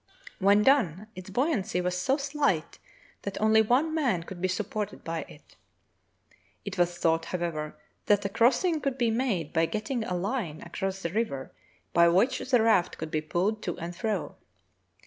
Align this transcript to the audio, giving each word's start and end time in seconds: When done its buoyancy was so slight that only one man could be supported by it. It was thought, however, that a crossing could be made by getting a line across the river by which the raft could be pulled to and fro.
When 0.39 0.63
done 0.63 1.05
its 1.15 1.29
buoyancy 1.29 1.79
was 1.79 1.95
so 1.95 2.17
slight 2.17 2.79
that 3.21 3.39
only 3.39 3.61
one 3.61 3.93
man 3.93 4.23
could 4.23 4.41
be 4.41 4.47
supported 4.47 5.03
by 5.03 5.19
it. 5.29 5.55
It 6.65 6.75
was 6.75 6.97
thought, 6.97 7.25
however, 7.25 7.77
that 8.07 8.25
a 8.25 8.29
crossing 8.29 8.81
could 8.81 8.97
be 8.97 9.11
made 9.11 9.53
by 9.53 9.67
getting 9.67 10.03
a 10.03 10.15
line 10.17 10.63
across 10.63 11.03
the 11.03 11.11
river 11.13 11.51
by 11.93 12.07
which 12.07 12.39
the 12.39 12.63
raft 12.63 12.97
could 12.97 13.11
be 13.11 13.21
pulled 13.21 13.61
to 13.61 13.77
and 13.77 13.95
fro. 13.95 14.37